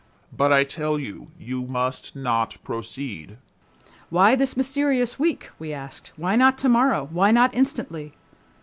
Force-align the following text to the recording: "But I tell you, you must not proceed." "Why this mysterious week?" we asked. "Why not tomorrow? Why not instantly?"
"But 0.35 0.51
I 0.51 0.63
tell 0.63 0.99
you, 0.99 1.27
you 1.37 1.67
must 1.67 2.15
not 2.15 2.57
proceed." 2.63 3.37
"Why 4.09 4.33
this 4.35 4.57
mysterious 4.57 5.19
week?" 5.19 5.51
we 5.59 5.73
asked. 5.73 6.11
"Why 6.15 6.35
not 6.35 6.57
tomorrow? 6.57 7.07
Why 7.11 7.29
not 7.29 7.53
instantly?" 7.53 8.13